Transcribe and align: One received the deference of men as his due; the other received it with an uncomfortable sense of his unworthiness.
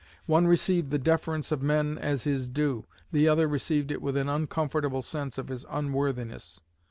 One 0.25 0.47
received 0.47 0.89
the 0.89 0.97
deference 0.97 1.51
of 1.51 1.61
men 1.61 1.99
as 1.99 2.23
his 2.23 2.47
due; 2.47 2.85
the 3.11 3.27
other 3.27 3.47
received 3.47 3.91
it 3.91 4.01
with 4.01 4.17
an 4.17 4.29
uncomfortable 4.29 5.03
sense 5.03 5.37
of 5.37 5.49
his 5.49 5.63
unworthiness. 5.69 6.63